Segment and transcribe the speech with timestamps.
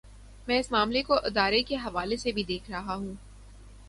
[0.47, 3.13] میں اس معاملے کو ادارے کے حوالے سے بھی دیکھ رہا ہوں۔